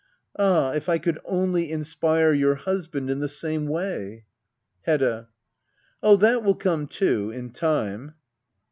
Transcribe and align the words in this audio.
Ah, 0.35 0.71
if 0.71 0.89
I 0.89 0.97
could 0.97 1.19
only 1.25 1.69
inspire 1.71 2.33
your 2.33 2.55
husband 2.55 3.07
in 3.07 3.19
the 3.19 3.27
same 3.27 3.67
way! 3.67 4.25
Heooa, 4.87 5.27
Oh, 6.01 6.15
that 6.15 6.43
will 6.43 6.55
come 6.55 6.87
too— 6.87 7.29
in 7.31 7.51
time. 7.51 8.15